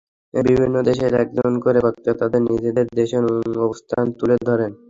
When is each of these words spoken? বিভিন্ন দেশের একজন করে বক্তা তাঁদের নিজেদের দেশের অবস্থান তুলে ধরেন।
বিভিন্ন 0.33 0.75
দেশের 0.89 1.11
একজন 1.15 1.51
করে 1.59 1.79
বক্তা 1.85 2.11
তাঁদের 2.19 2.41
নিজেদের 2.49 2.87
দেশের 2.93 3.23
অবস্থান 3.59 4.05
তুলে 4.19 4.35
ধরেন। 4.47 4.71